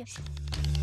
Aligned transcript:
Gracias. 0.00 0.79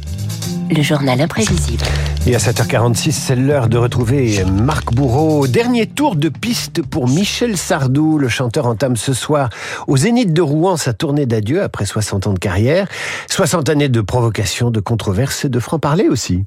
Le 0.70 0.82
journal 0.82 1.22
imprévisible. 1.22 1.84
Et 2.26 2.36
à 2.36 2.40
7h46, 2.40 3.12
c'est 3.12 3.36
l'heure 3.36 3.70
de 3.70 3.78
retrouver 3.78 4.44
Marc 4.44 4.94
Bourreau. 4.94 5.48
Dernier 5.48 5.88
tour 5.88 6.16
de 6.16 6.28
piste 6.28 6.82
pour 6.82 7.08
Michel 7.08 7.56
Sardou. 7.58 8.18
Le 8.18 8.28
chanteur 8.28 8.66
entame 8.66 8.98
ce 8.98 9.14
soir 9.14 9.50
au 9.88 9.96
Zénith 9.96 10.34
de 10.34 10.42
Rouen 10.42 10.76
sa 10.76 10.94
tournée 10.94 11.26
d'adieu 11.26 11.64
après 11.64 11.86
60 11.86 12.28
ans 12.28 12.34
de 12.34 12.40
carrière. 12.40 12.88
60 13.30 13.70
années 13.70 13.90
de 13.90 14.02
provocation, 14.02 14.70
de 14.72 14.82
controverses 14.82 15.46
et 15.46 15.50
de 15.50 15.60
franc-parler 15.60 16.10
aussi. 16.10 16.44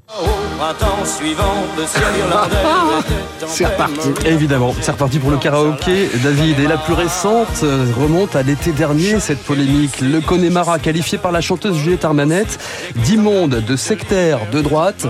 C'est 3.47 3.65
reparti. 3.65 4.09
Évidemment, 4.25 4.75
c'est 4.79 4.91
reparti 4.91 5.17
pour 5.17 5.31
le 5.31 5.37
karaoké. 5.37 6.09
David, 6.23 6.59
et 6.59 6.67
la 6.67 6.77
plus 6.77 6.93
récente 6.93 7.47
euh, 7.63 7.85
remonte 7.99 8.35
à 8.35 8.43
l'été 8.43 8.71
dernier, 8.71 9.19
cette 9.19 9.39
polémique. 9.39 10.01
Le 10.01 10.21
Connemara, 10.21 10.77
qualifié 10.77 11.17
par 11.17 11.31
la 11.31 11.41
chanteuse 11.41 11.75
Juliette 11.77 12.05
Armanette 12.05 12.59
d'immonde, 12.95 13.63
de 13.67 13.75
sectaire, 13.91 14.39
de 14.53 14.61
droite. 14.61 15.05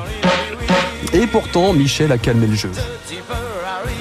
Et 1.14 1.28
pourtant, 1.28 1.72
Michel 1.72 2.12
a 2.12 2.18
calmé 2.18 2.48
le 2.48 2.56
jeu. 2.56 2.72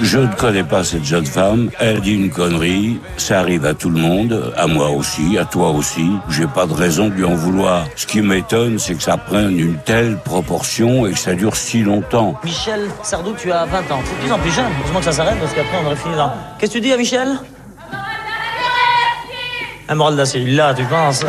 Je 0.01 0.17
ne 0.17 0.33
connais 0.33 0.63
pas 0.63 0.83
cette 0.83 1.03
jeune 1.03 1.27
femme. 1.27 1.69
Elle 1.79 2.01
dit 2.01 2.15
une 2.15 2.31
connerie. 2.31 2.99
Ça 3.15 3.41
arrive 3.41 3.63
à 3.67 3.75
tout 3.75 3.91
le 3.91 3.99
monde, 3.99 4.51
à 4.57 4.65
moi 4.65 4.89
aussi, 4.89 5.37
à 5.37 5.45
toi 5.45 5.69
aussi. 5.69 6.09
J'ai 6.29 6.47
pas 6.47 6.65
de 6.65 6.73
raison 6.73 7.09
de 7.09 7.13
lui 7.13 7.25
en 7.25 7.35
vouloir. 7.35 7.85
Ce 7.95 8.07
qui 8.07 8.21
m'étonne, 8.23 8.79
c'est 8.79 8.95
que 8.95 9.03
ça 9.03 9.17
prenne 9.17 9.59
une 9.59 9.77
telle 9.77 10.17
proportion 10.17 11.05
et 11.05 11.11
que 11.11 11.19
ça 11.19 11.35
dure 11.35 11.55
si 11.55 11.83
longtemps. 11.83 12.33
Michel 12.43 12.89
Sardou, 13.03 13.35
tu 13.37 13.51
as 13.51 13.65
20 13.65 13.77
ans. 13.91 14.01
C'est 14.03 14.15
de 14.15 14.21
plus 14.23 14.31
en 14.31 14.39
plus 14.39 14.51
jeune. 14.51 14.65
Heureusement 14.79 14.97
que 14.97 15.05
ça 15.05 15.11
s'arrête 15.11 15.39
parce 15.39 15.53
qu'après 15.53 15.77
on 15.83 15.85
aurait 15.85 15.95
fini 15.95 16.15
là. 16.15 16.33
Qu'est-ce 16.57 16.71
que 16.71 16.77
tu 16.79 16.81
dis 16.81 16.91
à 16.91 16.97
Michel? 16.97 17.27
Un 19.89 19.93
moral 19.93 20.15
d'acier, 20.15 20.43
là, 20.47 20.73
tu 20.73 20.85
penses? 20.85 21.23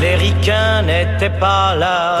Les 0.00 0.14
ricains 0.16 0.82
n'étaient 0.82 1.30
pas 1.38 1.74
là, 1.76 2.18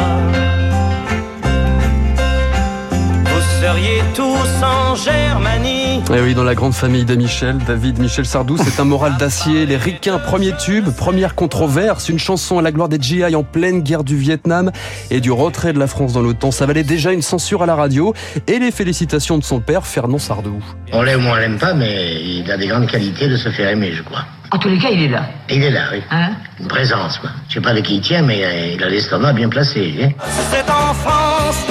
vous 3.24 3.40
seriez 3.60 4.02
tous 4.14 4.64
en 4.64 4.94
Germanie. 4.94 6.00
Et 6.10 6.16
Eh 6.16 6.20
oui, 6.20 6.34
dans 6.34 6.44
la 6.44 6.54
grande 6.54 6.74
famille 6.74 7.04
de 7.04 7.14
Michel, 7.14 7.58
David 7.66 7.98
Michel 7.98 8.26
Sardou, 8.26 8.56
c'est 8.58 8.80
un 8.80 8.84
moral 8.84 9.16
d'acier. 9.18 9.66
Les 9.66 9.76
ricains, 9.76 10.18
premier 10.18 10.52
tube, 10.56 10.90
première 10.90 11.34
controverse, 11.34 12.08
une 12.08 12.18
chanson 12.18 12.58
à 12.58 12.62
la 12.62 12.70
gloire 12.72 12.88
des 12.88 13.00
GI 13.00 13.34
en 13.34 13.44
pleine 13.44 13.80
guerre 13.82 14.04
du 14.04 14.16
Vietnam 14.16 14.70
et 15.10 15.20
du 15.20 15.30
retrait 15.32 15.72
de 15.72 15.78
la 15.78 15.86
France 15.86 16.12
dans 16.12 16.20
l'OTAN. 16.20 16.50
Ça 16.50 16.66
valait 16.66 16.82
déjà 16.84 17.12
une 17.12 17.22
censure 17.22 17.62
à 17.62 17.66
la 17.66 17.74
radio 17.74 18.14
et 18.46 18.58
les 18.58 18.70
félicitations 18.72 19.38
de 19.38 19.44
son 19.44 19.60
père, 19.60 19.86
Fernand 19.86 20.18
Sardou. 20.18 20.62
On 20.92 21.02
l'aime 21.02 21.24
ou 21.24 21.28
on 21.30 21.34
l'aime 21.34 21.58
pas, 21.58 21.72
mais 21.74 22.20
il 22.22 22.50
a 22.50 22.56
des 22.58 22.66
grandes 22.66 22.88
qualités 22.88 23.28
de 23.28 23.36
se 23.36 23.48
faire 23.50 23.68
aimer, 23.70 23.92
je 23.92 24.02
crois. 24.02 24.24
En 24.54 24.58
tous 24.58 24.68
les 24.68 24.78
cas, 24.78 24.90
il 24.90 25.04
est 25.04 25.08
là. 25.08 25.22
Il 25.48 25.62
est 25.62 25.70
là, 25.70 25.84
oui. 25.90 26.02
Hein? 26.10 26.32
Une 26.60 26.68
présence, 26.68 27.16
quoi. 27.16 27.30
Je 27.48 27.54
sais 27.54 27.60
pas 27.62 27.72
de 27.72 27.80
qui 27.80 27.96
il 27.96 28.00
tient, 28.02 28.20
mais 28.20 28.44
euh, 28.44 28.74
il 28.74 28.84
a 28.84 28.88
l'estomac 28.90 29.32
bien 29.32 29.48
placé, 29.48 29.94
hein. 29.98 30.10
C'est 30.50 30.70
en 30.70 30.92
France 30.92 31.64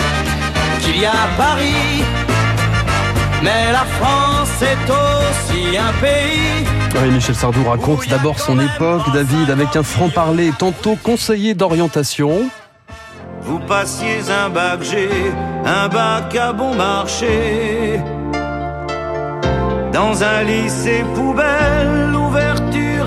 qu'il 0.82 1.00
y 1.00 1.06
a 1.06 1.12
Paris. 1.38 2.04
Mais 3.44 3.72
la 3.72 3.86
France 4.00 4.64
est 4.64 4.90
aussi 4.90 5.78
un 5.78 5.94
pays. 6.02 6.66
Oui, 6.96 7.12
Michel 7.12 7.36
Sardou 7.36 7.64
raconte 7.70 8.08
d'abord 8.10 8.40
son 8.40 8.60
époque, 8.60 9.04
David, 9.14 9.52
avec 9.52 9.76
un 9.76 9.84
franc-parler, 9.84 10.52
tantôt 10.58 10.98
conseiller 11.04 11.54
d'orientation. 11.54 12.50
Vous 13.42 13.60
passiez 13.60 14.22
un 14.32 14.50
bac 14.50 14.82
G, 14.82 15.08
un 15.66 15.88
bac 15.88 16.36
à 16.36 16.52
bon 16.52 16.74
marché. 16.74 18.00
Dans 19.94 20.24
un 20.24 20.44
lycée 20.44 21.04
poubelle, 21.14 22.12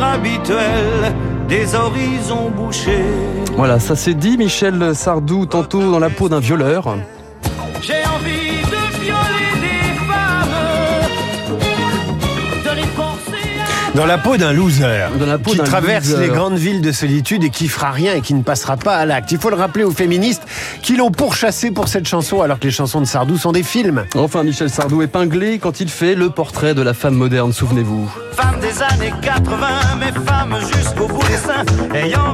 habituelle, 0.02 1.14
des 1.48 1.74
horizons 1.74 2.50
bouchés. 2.50 3.04
Voilà, 3.56 3.78
ça 3.78 3.94
c'est 3.96 4.14
dit, 4.14 4.36
Michel 4.36 4.94
Sardou, 4.94 5.46
tantôt 5.46 5.90
dans 5.90 5.98
la 5.98 6.10
peau 6.10 6.28
d'un 6.28 6.40
violeur. 6.40 6.96
J'ai 7.80 8.02
envie 8.16 8.62
de 8.70 8.73
Dans 13.94 14.06
la 14.06 14.18
peau 14.18 14.36
d'un 14.36 14.52
loser. 14.52 15.08
Dans 15.20 15.26
la 15.26 15.38
peau 15.38 15.52
qui 15.52 15.58
traverse 15.58 16.08
loser. 16.08 16.26
les 16.26 16.28
grandes 16.28 16.56
villes 16.56 16.80
de 16.80 16.90
solitude 16.90 17.44
et 17.44 17.50
qui 17.50 17.68
fera 17.68 17.92
rien 17.92 18.14
et 18.14 18.22
qui 18.22 18.34
ne 18.34 18.42
passera 18.42 18.76
pas 18.76 18.96
à 18.96 19.06
l'acte. 19.06 19.30
Il 19.30 19.38
faut 19.38 19.50
le 19.50 19.56
rappeler 19.56 19.84
aux 19.84 19.92
féministes 19.92 20.42
qui 20.82 20.96
l'ont 20.96 21.12
pourchassé 21.12 21.70
pour 21.70 21.86
cette 21.86 22.08
chanson 22.08 22.42
alors 22.42 22.58
que 22.58 22.64
les 22.64 22.72
chansons 22.72 23.00
de 23.00 23.06
Sardou 23.06 23.38
sont 23.38 23.52
des 23.52 23.62
films. 23.62 24.04
Enfin, 24.16 24.42
Michel 24.42 24.68
Sardou 24.68 25.00
épinglé 25.02 25.60
quand 25.60 25.78
il 25.78 25.88
fait 25.88 26.16
le 26.16 26.30
portrait 26.30 26.74
de 26.74 26.82
la 26.82 26.92
femme 26.92 27.14
moderne, 27.14 27.52
souvenez-vous. 27.52 28.10
Femme 28.32 28.58
des 28.60 28.82
années 28.82 29.14
80, 29.22 29.66
mais 30.00 30.12
femme 30.26 30.56
jusqu'au 30.74 31.06
bout 31.06 31.22
des 31.28 31.36
seins, 31.36 31.64
ayant 31.94 32.32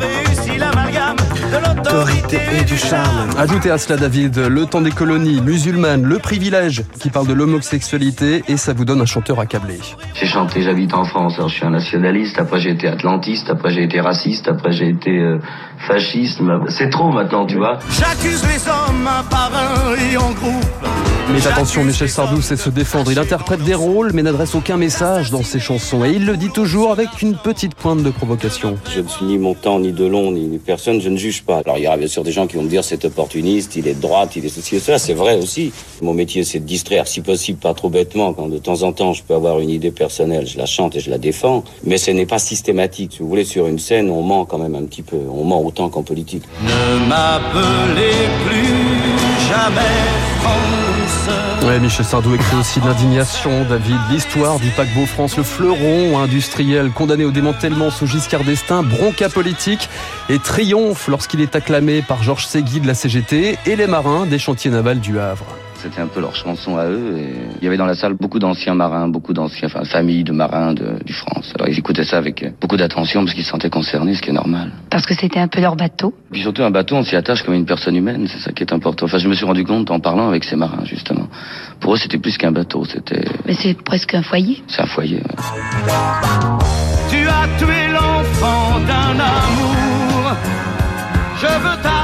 l'autorité 1.59 2.39
et 2.61 2.65
du 2.65 2.77
charme. 2.77 3.31
Ajoutez 3.37 3.71
à 3.71 3.79
cela, 3.79 3.97
David, 3.97 4.37
le 4.39 4.67
temps 4.67 4.81
des 4.81 4.91
colonies 4.91 5.41
musulmanes, 5.41 6.05
le 6.05 6.19
privilège 6.19 6.85
qui 7.01 7.11
parle 7.11 7.27
de 7.27 7.33
l'homosexualité 7.33 8.45
et 8.49 8.57
ça 8.57 8.73
vous 8.73 8.85
donne 8.85 9.01
un 9.01 9.07
chanteur 9.07 9.41
accablé. 9.41 9.79
J'ai 10.15 10.27
chanté 10.27 10.63
J'habite 10.63 10.95
en 10.95 11.05
France, 11.05 11.35
alors 11.37 11.49
je 11.49 11.55
suis 11.55 11.65
un 11.65 11.71
nationaliste, 11.71 12.39
après 12.39 12.61
j'ai 12.61 12.71
été 12.71 12.87
atlantiste, 12.87 13.51
après 13.51 13.71
j'ai 13.71 13.85
été 13.85 14.01
raciste, 14.01 14.49
après 14.49 14.73
j'ai 14.73 14.89
été 14.89 15.19
euh, 15.19 15.39
fasciste. 15.79 16.41
C'est 16.69 16.91
trop 16.91 17.11
maintenant, 17.11 17.47
tu 17.47 17.57
vois. 17.57 17.79
J'accuse 17.91 18.45
les 18.47 18.69
hommes 18.69 19.09
un 19.09 19.23
par 19.25 19.51
un 19.53 19.95
et 19.97 20.17
en 20.17 20.31
groupe. 20.33 21.00
Mais 21.33 21.47
attention, 21.47 21.85
Michel 21.85 22.09
Sardou 22.09 22.43
sait 22.43 22.57
se 22.57 22.71
défendre. 22.71 23.13
Il 23.13 23.19
interprète 23.19 23.63
des 23.63 23.75
rôles 23.75 24.11
mais 24.13 24.23
n'adresse 24.23 24.55
aucun 24.55 24.77
message 24.77 25.31
dans 25.31 25.43
ses 25.43 25.61
chansons. 25.61 26.05
Et 26.05 26.11
il 26.11 26.27
le 26.27 26.37
dit 26.37 26.51
toujours 26.51 26.91
avec 26.91 27.23
une 27.23 27.37
petite 27.37 27.75
pointe 27.75 28.03
de 28.03 28.11
provocation. 28.11 28.77
Je 28.93 29.01
ne 29.01 29.09
suis 29.09 29.25
ni 29.25 29.39
montant, 29.39 29.79
ni 29.79 29.93
de 29.93 30.05
long, 30.05 30.33
ni, 30.33 30.43
ni 30.43 30.59
personne, 30.59 31.01
je 31.01 31.09
ne 31.09 31.17
juge 31.17 31.43
pas. 31.43 31.59
Alors 31.65 31.79
il 31.79 31.85
y 31.85 31.87
aura 31.87 31.97
bien 31.97 32.09
sûr 32.09 32.25
des 32.25 32.33
gens 32.33 32.47
qui 32.47 32.57
vont 32.57 32.63
me 32.63 32.69
dire 32.69 32.83
c'est 32.83 33.05
opportuniste, 33.05 33.77
il 33.77 33.87
est 33.87 33.95
de 33.95 34.01
droite, 34.01 34.37
il 34.37 34.45
est 34.45 34.49
ceci 34.49 34.77
et 34.77 34.81
cela, 34.81 34.99
c'est 34.99 35.15
vrai 35.15 35.37
aussi. 35.37 35.73
Mon 36.03 36.15
métier 36.15 36.45
c'est 36.45 36.59
de 36.59 36.67
distraire, 36.67 37.07
si 37.07 37.21
possible 37.21 37.59
pas 37.59 37.75
trop 37.75 37.91
bêtement, 37.91 38.33
quand 38.33 38.49
de 38.49 38.59
temps 38.59 38.83
en 38.83 38.93
temps 38.93 39.13
je 39.13 39.23
peux 39.23 39.35
avoir 39.35 39.61
une 39.61 39.71
idée 39.71 39.93
personnelle, 39.93 40.47
je 40.47 40.59
la 40.59 40.67
chante 40.67 40.97
et 40.97 41.01
je 41.01 41.11
la 41.11 41.19
défends, 41.19 41.65
mais 41.85 41.99
ce 41.99 42.11
n'est 42.11 42.27
pas 42.27 42.39
systématique. 42.39 43.13
Si 43.13 43.19
vous 43.21 43.29
voulez, 43.29 43.45
sur 43.45 43.67
une 43.67 43.79
scène, 43.79 44.11
on 44.11 44.23
ment 44.23 44.45
quand 44.45 44.59
même 44.59 44.75
un 44.75 44.85
petit 44.85 45.03
peu, 45.03 45.19
on 45.33 45.45
ment 45.45 45.63
autant 45.65 45.89
qu'en 45.91 46.03
politique. 46.03 46.43
Ne 46.63 47.09
m'appelez 47.09 48.29
plus 48.47 49.49
jamais 49.49 49.81
France. 50.41 51.00
Michel 51.81 52.05
Sardou 52.05 52.35
écrit 52.35 52.57
aussi 52.57 52.79
l'indignation, 52.81 53.65
David, 53.65 53.97
l'histoire 54.11 54.59
du 54.59 54.69
paquebot 54.71 55.07
France, 55.07 55.37
le 55.37 55.43
fleuron 55.43 56.19
industriel 56.19 56.91
condamné 56.91 57.25
au 57.25 57.31
démantèlement 57.31 57.91
sous 57.91 58.07
Giscard 58.07 58.45
d'Estaing, 58.45 58.83
bronca 58.83 59.29
politique 59.29 59.89
et 60.29 60.39
triomphe 60.39 61.09
lorsqu'il 61.09 61.41
est 61.41 61.57
acclamé 61.57 62.03
par 62.03 62.23
Georges 62.23 62.47
Ségui 62.47 62.81
de 62.81 62.87
la 62.87 62.95
CGT 62.95 63.59
et 63.65 63.77
les 63.77 63.87
marins 63.87 64.27
des 64.27 64.39
chantiers 64.39 64.71
navals 64.71 65.01
du 65.01 65.19
Havre. 65.19 65.47
C'était 65.83 66.03
un 66.03 66.09
peu 66.09 66.21
leur 66.21 66.37
chanson 66.37 66.77
à 66.77 66.85
eux. 66.85 67.17
Et 67.17 67.35
il 67.61 67.65
y 67.65 67.67
avait 67.67 67.79
dans 67.79 67.87
la 67.87 67.95
salle 67.95 68.13
beaucoup 68.13 68.39
d'anciens 68.39 68.75
marins, 68.75 69.09
beaucoup 69.09 69.33
d'anciens, 69.33 69.67
enfin, 69.67 69.83
familles 69.85 70.25
de 70.25 70.33
marins 70.33 70.75
de, 70.75 71.03
du 71.07 71.15
France. 71.15 71.53
Alors 71.55 71.69
ils 71.69 71.79
écoutaient 71.79 72.05
ça 72.05 72.19
avec 72.19 72.45
beaucoup 72.61 72.77
d'attention 72.77 73.25
parce 73.25 73.35
qu'ils 73.35 73.45
se 73.45 73.51
sentaient 73.51 73.71
concernés, 73.71 74.15
ce 74.15 74.21
qui 74.21 74.29
est 74.29 74.35
normal. 74.35 74.73
Parce 74.91 75.07
que 75.07 75.15
c'était 75.15 75.41
un 75.41 75.49
peu 75.49 75.61
leur 75.63 75.77
bateau. 75.77 76.13
Puis 76.31 76.43
surtout, 76.43 76.63
un 76.65 76.71
bateau, 76.71 76.97
on 76.97 77.03
s'y 77.03 77.17
attache 77.17 77.43
comme 77.43 77.55
une 77.55 77.65
personne 77.65 77.97
humaine, 77.97 78.27
c'est 78.29 78.41
ça 78.41 78.53
qui 78.53 78.63
est 78.63 78.73
important. 78.75 79.07
Enfin, 79.07 79.17
je 79.17 79.29
me 79.29 79.35
suis 79.35 79.47
rendu 79.47 79.65
compte 79.65 79.91
en 79.91 80.01
parlant 80.01 80.29
avec 80.29 80.45
ces 80.45 80.57
marins, 80.57 80.85
justement. 80.85 81.29
Pour 81.81 81.95
eux, 81.95 81.97
c'était 81.97 82.19
plus 82.19 82.37
qu'un 82.37 82.53
bateau, 82.53 82.85
c'était... 82.85 83.25
Mais 83.47 83.55
c'est 83.55 83.81
presque 83.83 84.15
un 84.15 84.23
foyer. 84.23 84.63
C'est 84.69 84.83
un 84.83 84.87
foyer. 84.87 85.17
ouais. 85.17 85.23
Tu 87.09 87.27
as 87.27 87.49
tué 87.59 87.89
l'enfant 87.91 88.81
d'un 88.87 89.19
amour. 89.19 90.37
Je 91.41 91.47
veux 91.47 91.83
ta 91.83 92.00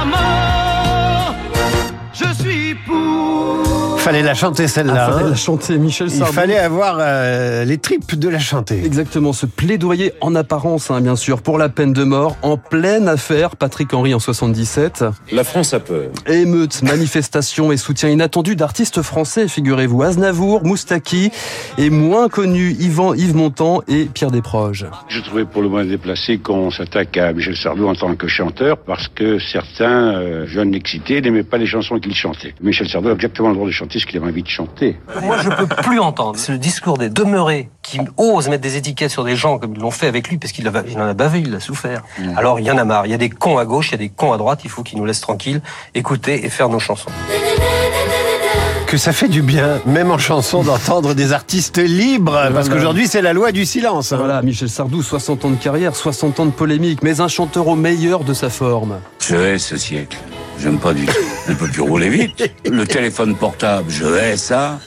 Fallait 4.06 4.22
la 4.22 4.34
chanter 4.34 4.62
Ah, 4.67 4.69
celle-là. 4.69 5.11
fallait 5.11 5.25
hein. 5.25 5.31
la 5.31 5.34
chanter, 5.34 5.78
Michel 5.78 6.06
Il 6.06 6.19
Sardou. 6.19 6.33
fallait 6.33 6.59
avoir 6.59 6.99
euh, 7.00 7.65
les 7.65 7.77
tripes 7.77 8.15
de 8.17 8.28
la 8.28 8.39
chanter. 8.39 8.84
Exactement, 8.84 9.33
ce 9.33 9.47
plaidoyer 9.47 10.12
en 10.21 10.37
apparence, 10.37 10.93
hein, 10.93 11.00
bien 11.00 11.17
sûr, 11.17 11.43
pour 11.43 11.59
la 11.59 11.69
peine 11.69 11.93
de 11.93 12.05
mort, 12.05 12.37
en 12.43 12.56
pleine 12.56 13.09
affaire 13.09 13.56
Patrick 13.56 13.93
Henry 13.93 14.15
en 14.15 14.21
77. 14.21 15.05
La 15.33 15.43
France 15.43 15.75
a 15.75 15.81
peur. 15.81 16.11
Émeutes, 16.29 16.85
manifestations 16.85 17.73
et 17.73 17.76
soutien 17.76 18.08
inattendu 18.08 18.55
d'artistes 18.55 19.03
français, 19.03 19.49
figurez-vous, 19.49 20.00
Aznavour, 20.05 20.64
Moustaki 20.64 21.32
et 21.76 21.91
moins 21.91 22.29
connus 22.29 22.76
Yvan, 22.79 23.12
Yves 23.12 23.35
Montand 23.35 23.82
et 23.88 24.05
Pierre 24.05 24.31
Desproges. 24.31 24.87
Je 25.09 25.19
trouvais 25.20 25.47
pour 25.47 25.62
le 25.62 25.69
moins 25.69 25.85
déplacé 25.85 26.38
qu'on 26.38 26.70
s'attaque 26.70 27.17
à 27.17 27.32
Michel 27.32 27.56
Sardou 27.56 27.88
en 27.88 27.97
tant 27.97 28.14
que 28.14 28.29
chanteur 28.29 28.79
parce 28.79 29.09
que 29.09 29.41
certains 29.41 30.14
euh, 30.14 30.47
jeunes 30.47 30.76
excités 30.76 31.20
n'aimaient 31.20 31.43
pas 31.43 31.59
les 31.59 31.67
chansons 31.67 31.99
qu'il 31.99 32.14
chantait. 32.14 32.55
Michel 32.62 32.88
Sardou 32.88 33.09
a 33.09 33.12
exactement 33.14 33.49
le 33.49 33.55
droit 33.56 33.67
de 33.67 33.73
chanter 33.73 33.95
ce 34.00 34.06
qu'il 34.06 34.16
avait 34.19 34.26
envie 34.31 34.43
de 34.43 34.48
chanter. 34.48 34.98
Moi, 35.22 35.38
je 35.43 35.48
peux 35.50 35.66
plus 35.66 35.98
entendre. 36.00 36.38
C'est 36.38 36.52
le 36.52 36.58
discours 36.58 36.98
des 36.98 37.08
demeurés 37.08 37.69
qui 37.82 38.00
osent 38.16 38.48
mettre 38.48 38.62
des 38.62 38.76
étiquettes 38.76 39.10
sur 39.10 39.25
des 39.25 39.37
gens 39.37 39.58
comme 39.58 39.75
ils 39.75 39.81
l'ont 39.81 39.90
fait 39.90 40.06
avec 40.06 40.28
lui 40.28 40.38
parce 40.38 40.52
qu'il 40.52 40.69
en 40.69 41.00
a 41.00 41.14
bavé, 41.14 41.40
il 41.46 41.54
a 41.54 41.60
souffert. 41.60 42.02
Alors, 42.37 42.60
il 42.60 42.66
y 42.66 42.70
en 42.70 42.78
a 42.78 42.84
marre. 42.84 43.06
Il 43.06 43.10
y 43.10 43.14
a 43.14 43.19
des 43.19 43.31
cons 43.31 43.58
à 43.58 43.64
gauche, 43.64 43.88
il 43.88 43.93
y 43.93 43.94
a 43.94 43.98
des 43.98 44.08
cons 44.08 44.32
à 44.32 44.37
droite. 44.38 44.60
Il 44.64 44.70
faut 44.70 44.82
qu'ils 44.82 44.98
nous 44.98 45.04
laissent 45.04 45.20
tranquilles, 45.20 45.60
écouter 45.94 46.44
et 46.44 46.48
faire 46.50 46.69
nos 46.69 46.78
chansons. 46.78 47.10
Que 48.87 48.96
ça 48.98 49.12
fait 49.12 49.26
du 49.28 49.43
bien, 49.43 49.81
même 49.84 50.12
en 50.12 50.19
chanson, 50.19 50.62
d'entendre 50.62 51.12
des 51.12 51.32
artistes 51.32 51.78
libres, 51.78 52.50
parce 52.54 52.69
qu'aujourd'hui 52.69 53.08
c'est 53.08 53.20
la 53.20 53.32
loi 53.32 53.50
du 53.50 53.66
silence. 53.66 54.12
hein. 54.12 54.16
Voilà, 54.16 54.40
Michel 54.42 54.69
Sardou, 54.69 55.02
60 55.02 55.44
ans 55.44 55.50
de 55.50 55.56
carrière, 55.56 55.96
60 55.96 56.38
ans 56.38 56.46
de 56.46 56.52
polémique, 56.52 57.02
mais 57.02 57.20
un 57.20 57.26
chanteur 57.26 57.66
au 57.66 57.75
meilleur 57.75 58.20
de 58.22 58.32
sa 58.32 58.49
forme. 58.49 59.00
Je 59.20 59.34
hais 59.34 59.58
ce 59.58 59.76
siècle. 59.76 60.19
J'aime 60.61 60.79
pas 60.79 60.94
du 60.94 61.06
tout. 61.06 61.12
On 61.49 61.55
peut 61.55 61.69
plus 61.69 61.82
rouler 61.82 62.08
vite. 62.08 62.50
Le 62.64 62.87
téléphone 62.87 63.37
portable, 63.37 63.91
je 63.91 64.06
hais 64.06 64.37
ça. 64.37 64.79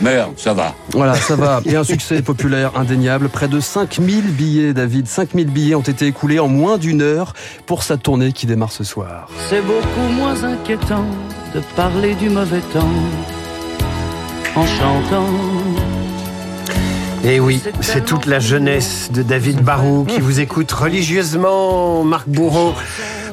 Merde, 0.00 0.32
ça 0.38 0.54
va. 0.54 0.74
Voilà, 0.92 1.14
ça 1.14 1.36
va. 1.36 1.60
Et 1.66 1.76
un 1.76 1.84
succès 1.84 2.22
populaire 2.22 2.72
indéniable. 2.76 3.28
Près 3.28 3.48
de 3.48 3.60
5000 3.60 4.32
billets, 4.32 4.72
David. 4.72 5.06
5000 5.06 5.50
billets 5.50 5.74
ont 5.74 5.82
été 5.82 6.06
écoulés 6.06 6.38
en 6.38 6.48
moins 6.48 6.78
d'une 6.78 7.02
heure 7.02 7.34
pour 7.66 7.82
sa 7.82 7.98
tournée 7.98 8.32
qui 8.32 8.46
démarre 8.46 8.72
ce 8.72 8.82
soir. 8.82 9.28
C'est 9.50 9.60
beaucoup 9.60 10.12
moins 10.12 10.42
inquiétant 10.42 11.04
de 11.54 11.60
parler 11.76 12.14
du 12.14 12.30
mauvais 12.30 12.60
temps 12.72 12.88
en 14.56 14.66
chantant. 14.66 15.26
Et 17.22 17.38
oui, 17.38 17.62
c'est 17.82 18.06
toute 18.06 18.24
la 18.24 18.38
jeunesse 18.38 19.10
de 19.12 19.22
David 19.22 19.60
Barou 19.60 20.06
qui 20.06 20.20
vous 20.20 20.40
écoute 20.40 20.72
religieusement, 20.72 22.02
Marc 22.02 22.26
Bourreau, 22.26 22.72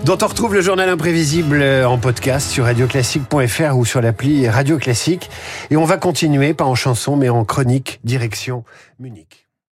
dont 0.05 0.17
on 0.21 0.27
retrouve 0.27 0.53
le 0.53 0.61
journal 0.61 0.89
imprévisible 0.89 1.63
en 1.85 1.97
podcast 1.97 2.49
sur 2.49 2.65
radioclassique.fr 2.65 3.77
ou 3.77 3.85
sur 3.85 4.01
l'appli 4.01 4.47
Radio 4.47 4.77
Classique. 4.77 5.29
Et 5.69 5.77
on 5.77 5.85
va 5.85 5.97
continuer, 5.97 6.53
pas 6.53 6.65
en 6.65 6.75
chanson, 6.75 7.15
mais 7.15 7.29
en 7.29 7.45
chronique, 7.45 7.99
direction 8.03 8.63
Munich. 8.99 9.46